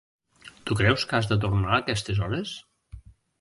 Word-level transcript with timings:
Tu 0.69 0.77
creus 0.79 1.05
que 1.11 1.17
has 1.19 1.29
de 1.33 1.37
tornar 1.43 1.75
a 1.77 1.79
aquestes 1.85 2.23
hores? 2.25 2.55